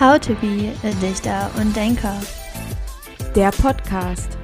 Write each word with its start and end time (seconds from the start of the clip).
How 0.00 0.18
to 0.18 0.32
be 0.36 0.72
a 0.82 0.92
Dichter 1.02 1.50
und 1.60 1.76
Denker. 1.76 2.18
Der 3.36 3.50
Podcast. 3.50 4.38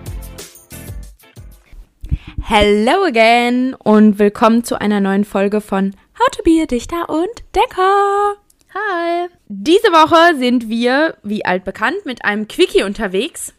Hello 2.43 3.04
again 3.06 3.74
und 3.82 4.19
willkommen 4.19 4.64
zu 4.64 4.79
einer 4.79 5.00
neuen 5.00 5.24
Folge 5.24 5.62
von 5.62 5.95
How 6.19 6.29
to 6.30 6.42
be 6.42 6.61
a 6.62 6.66
Dichter 6.66 7.08
und 7.08 7.42
Denker. 7.54 8.34
Hi. 8.74 9.29
Diese 9.48 9.87
Woche 9.92 10.37
sind 10.37 10.69
wir, 10.69 11.17
wie 11.22 11.47
altbekannt, 11.47 12.04
mit 12.04 12.23
einem 12.27 12.49
Quickie 12.49 12.83
unterwegs. 12.83 13.54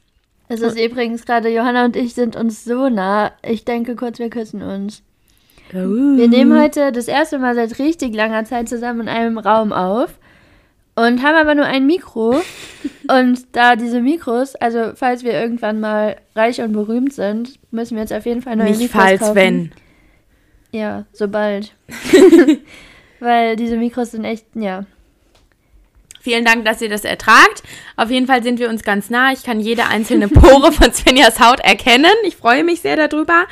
Es 0.50 0.62
ist 0.62 0.80
übrigens 0.80 1.26
gerade, 1.26 1.50
Johanna 1.50 1.86
und 1.86 1.96
ich 1.96 2.14
sind 2.14 2.36
uns 2.36 2.64
so 2.64 2.90
nah. 2.90 3.32
Ich 3.42 3.66
denke 3.66 3.96
kurz, 3.96 4.20
wir 4.20 4.30
küssen 4.30 4.62
uns. 4.62 5.02
Wir 5.72 6.28
nehmen 6.28 6.62
heute 6.62 6.92
das 6.92 7.08
erste 7.08 7.40
Mal 7.40 7.56
seit 7.56 7.80
richtig 7.80 8.14
langer 8.14 8.46
Zeit 8.46 8.70
zusammen 8.70 9.02
in 9.02 9.10
einem 9.10 9.40
Raum 9.40 9.74
auf 9.74 10.14
und 10.98 11.22
haben 11.22 11.36
aber 11.36 11.54
nur 11.54 11.66
ein 11.66 11.86
Mikro. 11.86 12.42
und 13.08 13.40
da 13.52 13.76
diese 13.76 14.02
Mikros, 14.02 14.56
also 14.56 14.94
falls 14.96 15.24
wir 15.24 15.34
irgendwann 15.34 15.80
mal 15.80 16.18
reich 16.36 16.60
und 16.60 16.74
berühmt 16.74 17.14
sind, 17.14 17.60
müssen 17.72 17.96
wir 17.96 18.02
jetzt 18.02 18.14
auf 18.14 18.26
jeden 18.26 18.42
Fall 18.42 18.56
neue 18.56 18.72
Nicht 18.72 18.80
Mikros 18.80 19.02
falls 19.02 19.20
kaufen. 19.20 19.36
wenn. 19.36 19.72
Ja, 20.72 21.06
sobald. 21.14 21.74
Weil 23.20 23.56
diese 23.56 23.78
Mikros 23.78 24.12
sind 24.12 24.26
echt, 24.26 24.48
ja. 24.56 24.86
Vielen 26.20 26.44
Dank, 26.44 26.66
dass 26.66 26.82
ihr 26.82 26.90
das 26.90 27.06
ertragt. 27.06 27.64
Auf 27.96 28.10
jeden 28.10 28.26
Fall 28.26 28.44
sind 28.44 28.60
wir 28.60 28.68
uns 28.68 28.84
ganz 28.84 29.12
nah. 29.12 29.32
Ich 29.32 29.44
kann 29.44 29.60
jede 29.60 29.86
einzelne 29.86 30.28
Pore 30.28 30.72
von 30.72 30.92
Svenjas 30.92 31.40
Haut 31.40 31.60
erkennen. 31.60 32.12
Ich 32.24 32.36
freue 32.36 32.64
mich 32.64 32.82
sehr 32.82 33.08
darüber. 33.08 33.46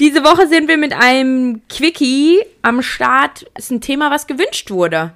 Diese 0.00 0.24
Woche 0.24 0.48
sind 0.48 0.68
wir 0.68 0.76
mit 0.76 0.92
einem 0.92 1.62
Quickie 1.68 2.40
am 2.62 2.82
Start. 2.82 3.46
Ist 3.56 3.70
ein 3.70 3.80
Thema, 3.80 4.10
was 4.10 4.26
gewünscht 4.26 4.70
wurde. 4.70 5.12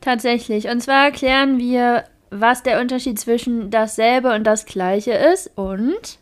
Tatsächlich. 0.00 0.68
Und 0.68 0.80
zwar 0.80 1.06
erklären 1.06 1.58
wir, 1.58 2.04
was 2.30 2.62
der 2.62 2.80
Unterschied 2.80 3.18
zwischen 3.18 3.70
dasselbe 3.70 4.34
und 4.34 4.44
das 4.44 4.66
gleiche 4.66 5.12
ist 5.12 5.50
und 5.56 6.18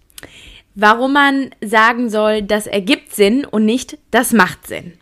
Warum 0.80 1.12
man 1.12 1.50
sagen 1.60 2.08
soll, 2.08 2.42
das 2.42 2.68
ergibt 2.68 3.12
Sinn 3.12 3.44
und 3.44 3.64
nicht 3.64 3.98
das 4.12 4.32
macht 4.32 4.68
Sinn. 4.68 4.92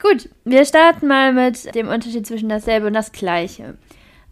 Gut, 0.00 0.28
wir 0.44 0.64
starten 0.64 1.06
mal 1.06 1.32
mit 1.32 1.72
dem 1.76 1.86
Unterschied 1.86 2.26
zwischen 2.26 2.48
dasselbe 2.48 2.88
und 2.88 2.94
das 2.94 3.12
Gleiche. 3.12 3.78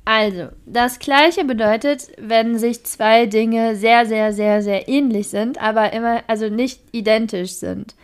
Also, 0.05 0.49
das 0.67 0.99
Gleiche 0.99 1.45
bedeutet, 1.45 2.09
wenn 2.19 2.59
sich 2.59 2.83
zwei 2.83 3.27
Dinge 3.27 3.77
sehr, 3.77 4.07
sehr, 4.07 4.33
sehr, 4.33 4.61
sehr 4.61 4.89
ähnlich 4.89 5.29
sind, 5.29 5.63
aber 5.63 5.93
immer, 5.93 6.25
also 6.27 6.49
nicht 6.49 6.81
identisch 6.91 7.53
sind. 7.53 7.95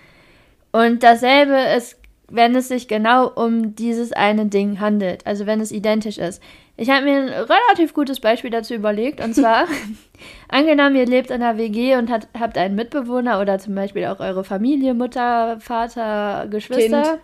Und 0.70 1.03
dasselbe 1.03 1.56
ist, 1.77 1.97
wenn 2.33 2.56
es 2.56 2.69
sich 2.69 2.88
genau 2.88 3.28
um 3.28 3.75
dieses 3.75 4.12
eine 4.12 4.47
Ding 4.47 4.80
handelt, 4.80 5.27
also 5.27 5.47
wenn 5.47 5.61
es 5.61 5.70
identisch 5.70 6.19
ist. 6.19 6.42
Ich 6.77 6.89
habe 6.89 7.05
mir 7.05 7.19
ein 7.19 7.28
relativ 7.28 7.92
gutes 7.92 8.20
Beispiel 8.20 8.50
dazu 8.50 8.74
überlegt, 8.74 9.22
und 9.22 9.34
zwar, 9.34 9.66
angenommen, 10.48 10.97
ihr 10.97 11.06
lebt 11.06 11.30
in 11.30 11.42
einer 11.42 11.58
WG 11.58 11.97
und 11.97 12.11
hat, 12.11 12.28
habt 12.39 12.56
einen 12.56 12.74
Mitbewohner 12.74 13.41
oder 13.41 13.58
zum 13.58 13.74
Beispiel 13.74 14.06
auch 14.06 14.20
eure 14.20 14.44
Familie, 14.44 14.94
Mutter, 14.94 15.61
Vater, 15.61 16.47
Geschwister. 16.50 17.19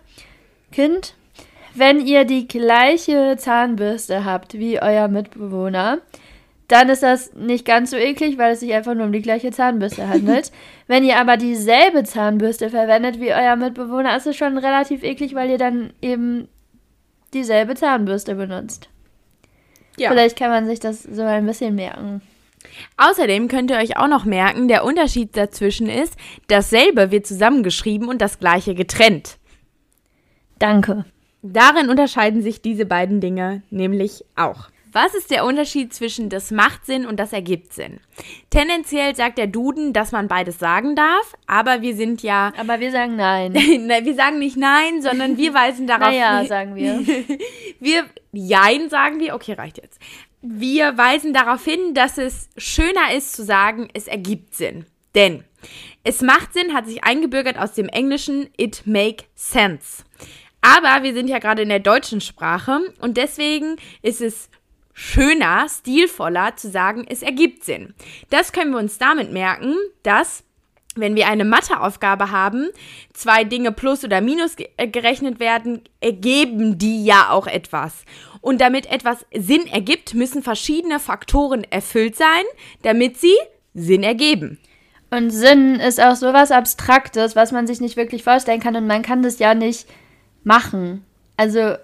Kind, 0.71 1.15
wenn 1.73 2.05
ihr 2.05 2.25
die 2.25 2.47
gleiche 2.47 3.35
Zahnbürste 3.37 4.23
habt 4.25 4.53
wie 4.53 4.79
euer 4.79 5.07
Mitbewohner, 5.07 5.97
dann 6.69 6.87
ist 6.87 7.03
das 7.03 7.33
nicht 7.33 7.65
ganz 7.65 7.89
so 7.89 7.97
eklig, 7.97 8.37
weil 8.37 8.53
es 8.53 8.61
sich 8.61 8.73
einfach 8.73 8.93
nur 8.93 9.05
um 9.07 9.11
die 9.11 9.23
gleiche 9.23 9.51
Zahnbürste 9.51 10.07
handelt. 10.07 10.51
wenn 10.87 11.03
ihr 11.03 11.17
aber 11.17 11.35
dieselbe 11.35 12.03
Zahnbürste 12.03 12.69
verwendet 12.69 13.19
wie 13.19 13.33
euer 13.33 13.55
Mitbewohner, 13.55 14.15
ist 14.15 14.27
es 14.27 14.37
schon 14.37 14.57
relativ 14.57 15.03
eklig, 15.03 15.33
weil 15.33 15.49
ihr 15.49 15.57
dann 15.57 15.91
eben 16.01 16.47
dieselbe 17.33 17.73
Zahnbürste 17.73 18.35
benutzt. 18.35 18.87
Ja. 19.97 20.11
Vielleicht 20.11 20.37
kann 20.37 20.51
man 20.51 20.67
sich 20.67 20.79
das 20.79 21.03
so 21.03 21.23
ein 21.23 21.45
bisschen 21.45 21.75
merken. 21.75 22.21
Außerdem 22.97 23.47
könnt 23.47 23.71
ihr 23.71 23.77
euch 23.77 23.97
auch 23.97 24.07
noch 24.07 24.25
merken, 24.25 24.67
der 24.67 24.83
Unterschied 24.83 25.35
dazwischen 25.35 25.89
ist, 25.89 26.15
dasselbe 26.47 27.09
wird 27.09 27.25
zusammengeschrieben 27.25 28.07
und 28.07 28.21
das 28.21 28.39
gleiche 28.39 28.75
getrennt. 28.75 29.37
Danke. 30.59 31.05
Darin 31.41 31.89
unterscheiden 31.89 32.43
sich 32.43 32.61
diese 32.61 32.85
beiden 32.85 33.21
Dinge 33.21 33.63
nämlich 33.71 34.23
auch. 34.35 34.69
Was 34.91 35.13
ist 35.13 35.29
der 35.29 35.45
Unterschied 35.45 35.93
zwischen 35.93 36.29
das 36.29 36.49
macht 36.49 36.87
Sinn 36.87 37.05
und 37.05 37.19
das 37.19 37.31
ergibt 37.31 37.73
Sinn? 37.73 37.99
Tendenziell 38.49 39.15
sagt 39.15 39.37
der 39.37 39.45
Duden, 39.45 39.93
dass 39.93 40.11
man 40.11 40.27
beides 40.27 40.57
sagen 40.57 40.95
darf, 40.95 41.35
aber 41.45 41.81
wir 41.81 41.95
sind 41.95 42.23
ja, 42.23 42.51
Aber 42.57 42.79
wir 42.79 42.91
sagen 42.91 43.15
nein. 43.15 43.51
Nein, 43.85 44.05
wir 44.05 44.15
sagen 44.15 44.39
nicht 44.39 44.57
nein, 44.57 45.01
sondern 45.01 45.37
wir 45.37 45.53
weisen 45.53 45.85
darauf 45.87 46.09
naja, 46.09 46.43
sagen 46.45 46.75
wir. 46.75 47.05
wir, 47.79 48.05
jein 48.31 48.89
sagen 48.89 49.19
wir, 49.19 49.35
okay, 49.35 49.53
reicht 49.53 49.77
jetzt. 49.77 50.01
Wir 50.41 50.97
weisen 50.97 51.33
darauf 51.33 51.63
hin, 51.63 51.93
dass 51.93 52.17
es 52.17 52.49
schöner 52.57 53.13
ist 53.15 53.33
zu 53.33 53.43
sagen, 53.43 53.89
es 53.93 54.07
ergibt 54.07 54.55
Sinn. 54.55 54.85
Denn 55.13 55.43
es 56.03 56.21
macht 56.21 56.53
Sinn, 56.53 56.73
hat 56.73 56.87
sich 56.87 57.03
eingebürgert 57.03 57.59
aus 57.59 57.73
dem 57.73 57.89
Englischen 57.89 58.49
it 58.57 58.83
make 58.85 59.25
sense. 59.35 60.03
Aber 60.61 61.03
wir 61.03 61.13
sind 61.13 61.29
ja 61.29 61.39
gerade 61.39 61.61
in 61.61 61.69
der 61.69 61.79
deutschen 61.79 62.21
Sprache 62.21 62.79
und 62.99 63.17
deswegen 63.17 63.77
ist 64.01 64.21
es 64.21 64.49
schöner, 64.99 65.65
stilvoller 65.69 66.57
zu 66.57 66.69
sagen, 66.69 67.05
es 67.07 67.21
ergibt 67.21 67.63
Sinn. 67.63 67.93
Das 68.29 68.51
können 68.51 68.71
wir 68.71 68.79
uns 68.79 68.97
damit 68.97 69.31
merken, 69.31 69.73
dass 70.03 70.43
wenn 70.95 71.15
wir 71.15 71.29
eine 71.29 71.45
Matheaufgabe 71.45 72.31
haben, 72.31 72.67
zwei 73.13 73.45
Dinge 73.45 73.71
plus 73.71 74.03
oder 74.03 74.19
minus 74.19 74.57
äh, 74.75 74.87
gerechnet 74.87 75.39
werden, 75.39 75.83
ergeben 76.01 76.77
die 76.77 77.05
ja 77.05 77.29
auch 77.29 77.47
etwas. 77.47 78.03
Und 78.41 78.59
damit 78.59 78.91
etwas 78.91 79.25
Sinn 79.33 79.67
ergibt, 79.67 80.15
müssen 80.15 80.43
verschiedene 80.43 80.99
Faktoren 80.99 81.63
erfüllt 81.63 82.17
sein, 82.17 82.43
damit 82.81 83.17
sie 83.17 83.35
Sinn 83.73 84.03
ergeben. 84.03 84.59
Und 85.11 85.29
Sinn 85.29 85.75
ist 85.75 86.01
auch 86.01 86.17
sowas 86.17 86.51
Abstraktes, 86.51 87.37
was 87.37 87.53
man 87.53 87.67
sich 87.67 87.79
nicht 87.79 87.95
wirklich 87.95 88.23
vorstellen 88.23 88.59
kann 88.59 88.75
und 88.75 88.85
man 88.85 89.01
kann 89.01 89.23
das 89.23 89.39
ja 89.39 89.53
nicht 89.53 89.87
machen. 90.43 91.05
Also 91.37 91.75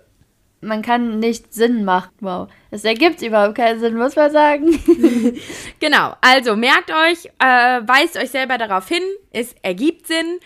man 0.66 0.82
kann 0.82 1.20
nicht 1.20 1.54
Sinn 1.54 1.86
machen. 1.86 2.12
Wow. 2.20 2.50
Es 2.72 2.84
ergibt 2.84 3.22
überhaupt 3.22 3.56
keinen 3.56 3.80
Sinn, 3.80 3.96
muss 3.96 4.16
man 4.16 4.32
sagen. 4.32 4.80
Genau, 5.80 6.16
also 6.22 6.56
merkt 6.56 6.90
euch, 6.90 7.26
äh, 7.40 7.82
weist 7.86 8.18
euch 8.18 8.32
selber 8.32 8.58
darauf 8.58 8.88
hin, 8.88 9.04
es 9.32 9.54
ergibt 9.62 10.08
Sinn 10.08 10.40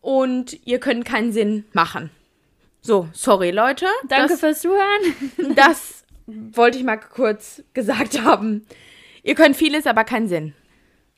und 0.00 0.58
ihr 0.66 0.78
könnt 0.78 1.04
keinen 1.04 1.32
Sinn 1.32 1.64
machen. 1.72 2.10
So, 2.80 3.08
sorry 3.12 3.50
Leute. 3.50 3.86
Danke 4.08 4.30
das, 4.30 4.40
fürs 4.40 4.60
Zuhören. 4.60 5.14
Das 5.54 6.04
wollte 6.26 6.78
ich 6.78 6.84
mal 6.84 6.98
kurz 6.98 7.62
gesagt 7.72 8.22
haben. 8.22 8.66
Ihr 9.22 9.34
könnt 9.34 9.56
vieles, 9.56 9.86
aber 9.86 10.04
keinen 10.04 10.28
Sinn. 10.28 10.54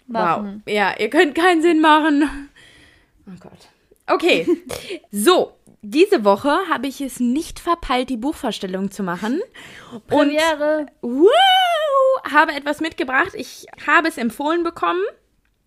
Machen. 0.07 0.63
Wow. 0.65 0.73
Ja, 0.75 0.95
ihr 0.99 1.11
könnt 1.11 1.35
keinen 1.35 1.63
Sinn 1.63 1.81
machen. 1.81 2.49
Oh 3.27 3.39
Gott. 3.41 3.69
Okay. 4.07 4.47
so, 5.11 5.53
diese 5.83 6.25
Woche 6.25 6.57
habe 6.69 6.87
ich 6.87 7.01
es 7.01 7.21
nicht 7.21 7.59
verpeilt, 7.59 8.11
die 8.11 8.17
Buchvorstellung 8.17 8.91
zu 8.91 9.03
machen. 9.03 9.41
Und 9.93 10.07
Premiere. 10.07 10.87
wow, 11.01 11.31
habe 12.31 12.53
etwas 12.53 12.81
mitgebracht. 12.81 13.31
Ich 13.35 13.67
habe 13.87 14.09
es 14.09 14.19
empfohlen 14.19 14.63
bekommen. 14.63 15.03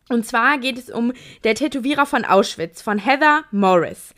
Und 0.09 0.25
zwar 0.25 0.57
geht 0.57 0.78
es 0.78 0.90
um 0.90 1.13
Der 1.44 1.56
Tätowierer 1.56 2.06
von 2.06 2.25
Auschwitz 2.25 2.81
von 2.81 2.97
Heather 3.00 3.46
Morris. 3.51 4.13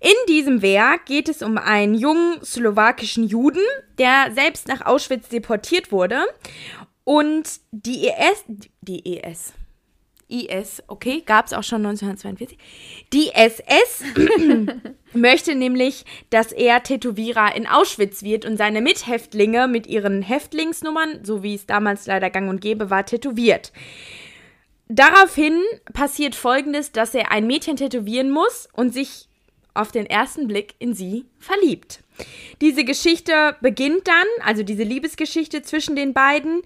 In 0.00 0.14
diesem 0.28 0.62
Werk 0.62 1.06
geht 1.06 1.28
es 1.28 1.42
um 1.42 1.58
einen 1.58 1.94
jungen 1.94 2.42
slowakischen 2.44 3.24
Juden, 3.24 3.62
der 3.98 4.32
selbst 4.34 4.66
nach 4.66 4.84
Auschwitz 4.86 5.28
deportiert 5.28 5.92
wurde. 5.92 6.22
Und 7.04 7.60
die 7.70 8.08
ES, 8.08 8.44
die 8.80 9.16
ES, 9.16 9.52
IS, 10.30 10.82
okay, 10.86 11.22
gab 11.24 11.46
es 11.46 11.52
auch 11.52 11.62
schon 11.62 11.84
1942. 11.84 12.58
Die 13.12 13.30
SS 13.34 14.04
möchte 15.12 15.54
nämlich, 15.54 16.04
dass 16.30 16.52
er 16.52 16.82
Tätowierer 16.82 17.54
in 17.56 17.66
Auschwitz 17.66 18.22
wird 18.22 18.44
und 18.44 18.56
seine 18.56 18.80
Mithäftlinge 18.80 19.68
mit 19.68 19.86
ihren 19.86 20.22
Häftlingsnummern, 20.22 21.24
so 21.24 21.42
wie 21.42 21.54
es 21.54 21.66
damals 21.66 22.06
leider 22.06 22.30
gang 22.30 22.48
und 22.48 22.60
gäbe 22.60 22.90
war, 22.90 23.04
tätowiert. 23.04 23.72
Daraufhin 24.88 25.62
passiert 25.92 26.34
folgendes, 26.34 26.90
dass 26.92 27.14
er 27.14 27.30
ein 27.30 27.46
Mädchen 27.46 27.76
tätowieren 27.76 28.30
muss 28.30 28.68
und 28.72 28.92
sich 28.92 29.28
auf 29.74 29.92
den 29.92 30.06
ersten 30.06 30.48
Blick 30.48 30.74
in 30.78 30.94
sie 30.94 31.26
verliebt. 31.38 32.00
Diese 32.60 32.84
Geschichte 32.84 33.56
beginnt 33.60 34.08
dann, 34.08 34.26
also 34.44 34.62
diese 34.62 34.82
Liebesgeschichte 34.82 35.62
zwischen 35.62 35.96
den 35.96 36.12
beiden, 36.12 36.62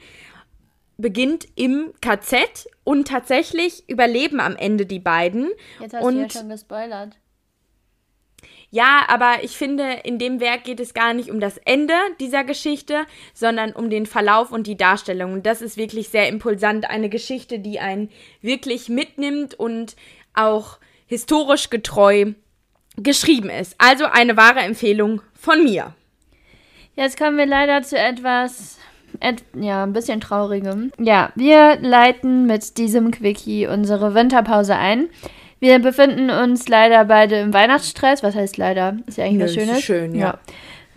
beginnt 0.96 1.46
im 1.56 1.92
KZ 2.00 2.68
und 2.84 3.08
tatsächlich 3.08 3.88
überleben 3.88 4.40
am 4.40 4.56
Ende 4.56 4.86
die 4.86 4.98
beiden. 4.98 5.50
Jetzt 5.80 5.94
hast 5.94 6.04
und 6.04 6.14
du 6.14 6.20
ja 6.22 6.30
schon 6.30 6.48
gespoilert. 6.48 7.16
ja, 8.70 9.04
aber 9.08 9.42
ich 9.42 9.56
finde, 9.56 10.00
in 10.04 10.18
dem 10.18 10.40
Werk 10.40 10.64
geht 10.64 10.80
es 10.80 10.94
gar 10.94 11.14
nicht 11.14 11.30
um 11.30 11.40
das 11.40 11.58
Ende 11.58 11.94
dieser 12.20 12.44
Geschichte, 12.44 13.06
sondern 13.32 13.72
um 13.72 13.90
den 13.90 14.06
Verlauf 14.06 14.52
und 14.52 14.66
die 14.66 14.76
Darstellung. 14.76 15.32
Und 15.32 15.46
das 15.46 15.62
ist 15.62 15.76
wirklich 15.76 16.08
sehr 16.08 16.28
impulsant. 16.28 16.88
Eine 16.88 17.08
Geschichte, 17.08 17.58
die 17.58 17.80
einen 17.80 18.10
wirklich 18.40 18.88
mitnimmt 18.88 19.54
und 19.54 19.96
auch 20.34 20.78
historisch 21.06 21.70
getreu 21.70 22.32
geschrieben 22.96 23.50
ist. 23.50 23.74
Also 23.78 24.04
eine 24.06 24.36
wahre 24.36 24.60
Empfehlung 24.60 25.22
von 25.34 25.64
mir. 25.64 25.94
Jetzt 26.96 27.18
kommen 27.18 27.36
wir 27.36 27.46
leider 27.46 27.82
zu 27.82 27.98
etwas 27.98 28.78
ja, 29.54 29.84
ein 29.84 29.92
bisschen 29.92 30.20
traurigem. 30.20 30.92
Ja, 30.98 31.30
wir 31.34 31.78
leiten 31.80 32.46
mit 32.46 32.76
diesem 32.78 33.10
Quickie 33.10 33.66
unsere 33.66 34.14
Winterpause 34.14 34.76
ein. 34.76 35.08
Wir 35.60 35.78
befinden 35.78 36.30
uns 36.30 36.68
leider 36.68 37.04
beide 37.06 37.36
im 37.36 37.54
Weihnachtsstress. 37.54 38.22
Was 38.22 38.34
heißt 38.34 38.56
leider? 38.58 38.98
Ist 39.06 39.18
ja 39.18 39.24
eigentlich 39.24 39.38
Nö, 39.38 39.44
was 39.44 39.50
ist 39.50 39.56
Schönes. 39.56 39.82
schön, 39.82 40.14
ja. 40.14 40.38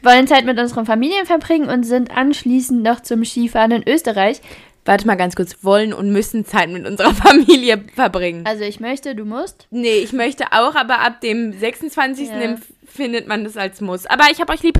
Wollen 0.03 0.27
Zeit 0.27 0.45
mit 0.45 0.59
unseren 0.59 0.85
Familien 0.85 1.25
verbringen 1.25 1.69
und 1.69 1.83
sind 1.83 2.15
anschließend 2.15 2.83
noch 2.83 2.99
zum 3.01 3.23
Skifahren 3.25 3.71
in 3.71 3.83
Österreich. 3.87 4.41
Warte 4.85 5.05
mal 5.05 5.15
ganz 5.15 5.35
kurz. 5.35 5.63
Wollen 5.63 5.91
und 5.93 6.11
müssen 6.11 6.45
Zeit 6.45 6.69
mit 6.69 6.87
unserer 6.87 7.13
Familie 7.13 7.83
verbringen. 7.93 8.45
Also 8.45 8.63
ich 8.63 8.79
möchte, 8.79 9.15
du 9.15 9.25
musst. 9.25 9.67
Nee, 9.69 9.97
ich 9.97 10.13
möchte 10.13 10.45
auch, 10.51 10.75
aber 10.75 10.99
ab 10.99 11.19
dem 11.21 11.51
26. 11.51 12.29
Ja. 12.29 12.35
empfindet 12.35 13.27
man 13.27 13.43
das 13.43 13.57
als 13.57 13.81
Muss. 13.81 14.05
Aber 14.05 14.25
ich 14.31 14.39
hab 14.39 14.49
euch 14.49 14.63
lieb. 14.63 14.79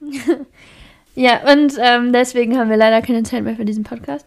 Ja, 1.18 1.40
und 1.52 1.74
ähm, 1.80 2.12
deswegen 2.12 2.56
haben 2.56 2.70
wir 2.70 2.76
leider 2.76 3.02
keine 3.02 3.24
Zeit 3.24 3.42
mehr 3.42 3.56
für 3.56 3.64
diesen 3.64 3.82
Podcast. 3.82 4.24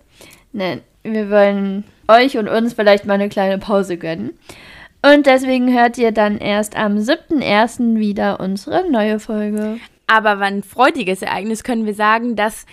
Nein, 0.51 0.81
wir 1.03 1.29
wollen 1.29 1.85
euch 2.09 2.37
und 2.37 2.49
uns 2.49 2.73
vielleicht 2.73 3.05
mal 3.05 3.13
eine 3.13 3.29
kleine 3.29 3.59
Pause 3.59 3.95
gönnen. 3.95 4.37
Und 5.01 5.25
deswegen 5.25 5.73
hört 5.73 5.97
ihr 5.97 6.11
dann 6.11 6.37
erst 6.37 6.75
am 6.75 6.97
7.1. 6.97 7.95
wieder 7.97 8.41
unsere 8.41 8.91
neue 8.91 9.21
Folge. 9.21 9.77
Aber 10.05 10.41
war 10.41 10.47
ein 10.47 10.63
freudiges 10.63 11.21
Ereignis, 11.21 11.63
können 11.63 11.85
wir 11.85 11.93
sagen, 11.93 12.35
dass 12.35 12.65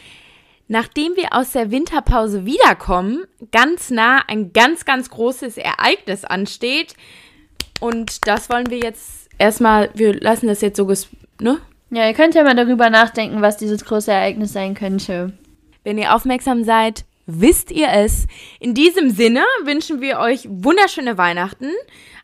nachdem 0.67 1.15
wir 1.15 1.29
aus 1.31 1.53
der 1.53 1.70
Winterpause 1.70 2.44
wiederkommen, 2.44 3.23
ganz 3.53 3.88
nah 3.88 4.25
ein 4.26 4.53
ganz, 4.53 4.85
ganz 4.85 5.11
großes 5.11 5.59
Ereignis 5.59 6.25
ansteht. 6.25 6.94
Und 7.79 8.26
das 8.26 8.50
wollen 8.50 8.69
wir 8.69 8.79
jetzt 8.79 9.29
erstmal, 9.38 9.91
wir 9.94 10.19
lassen 10.19 10.49
das 10.49 10.61
jetzt 10.61 10.76
so, 10.76 10.93
ne? 11.41 11.61
Ja, 11.90 12.06
ihr 12.06 12.14
könnt 12.14 12.35
ja 12.35 12.44
mal 12.44 12.55
darüber 12.55 12.90
nachdenken, 12.90 13.40
was 13.40 13.56
dieses 13.56 13.85
große 13.85 14.12
Ereignis 14.12 14.52
sein 14.52 14.75
könnte. 14.75 15.32
Wenn 15.85 15.96
ihr 15.99 16.14
aufmerksam 16.14 16.64
seid, 16.64 17.05
wisst 17.26 17.70
ihr 17.70 17.88
es. 17.90 18.26
In 18.61 18.75
diesem 18.75 19.11
Sinne 19.11 19.44
wünschen 19.64 20.00
wir 20.00 20.19
euch 20.19 20.46
wunderschöne 20.50 21.17
Weihnachten, 21.17 21.70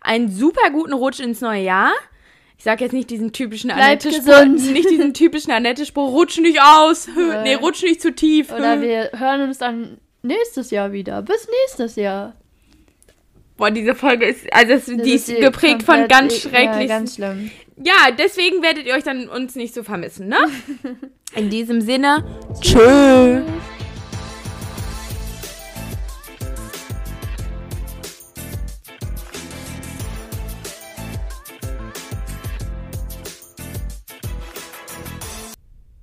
einen 0.00 0.30
super 0.30 0.70
guten 0.70 0.92
Rutsch 0.92 1.20
ins 1.20 1.40
neue 1.40 1.62
Jahr. 1.62 1.92
Ich 2.58 2.64
sag 2.64 2.80
jetzt 2.80 2.92
nicht 2.92 3.10
diesen 3.10 3.32
typischen 3.32 3.70
Annette-Spruch, 3.70 4.44
nicht 4.44 4.88
diesen 4.88 5.12
typischen 5.14 5.52
Annette-Spruch, 5.52 6.12
rutsch 6.12 6.38
nicht 6.38 6.60
aus, 6.60 7.08
Ja. 7.16 7.42
nee, 7.42 7.54
rutsch 7.54 7.82
nicht 7.82 8.00
zu 8.00 8.14
tief. 8.14 8.52
Oder 8.52 8.80
wir 8.80 9.10
hören 9.14 9.42
uns 9.42 9.58
dann 9.58 9.98
nächstes 10.22 10.70
Jahr 10.70 10.92
wieder. 10.92 11.22
Bis 11.22 11.48
nächstes 11.62 11.96
Jahr. 11.96 12.34
Boah, 13.56 13.70
diese 13.70 13.94
Folge 13.94 14.26
ist, 14.26 14.52
also 14.52 14.72
es, 14.72 14.86
die 14.86 15.12
ist 15.12 15.28
geprägt 15.28 15.84
von 15.84 16.08
ganz 16.08 16.42
Ja, 16.42 16.50
schrecklichen. 16.50 16.88
ganz 16.88 17.14
schlimm. 17.14 17.50
Ja, 17.82 18.10
deswegen 18.16 18.62
werdet 18.62 18.86
ihr 18.86 18.94
euch 18.94 19.04
dann 19.04 19.28
uns 19.28 19.54
nicht 19.54 19.74
so 19.74 19.82
vermissen, 19.82 20.28
ne? 20.28 20.38
In 21.36 21.50
diesem 21.50 21.80
Sinne, 21.80 22.24
tschö. 22.60 23.42